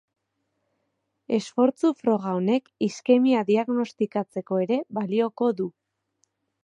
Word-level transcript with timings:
Esfortzu 1.37 1.91
froga 1.99 2.33
honek, 2.37 2.71
iskemia 2.87 3.43
diagnostikatzeko 3.51 4.59
ere 4.67 4.81
balioko 5.01 5.51
du. 5.61 5.69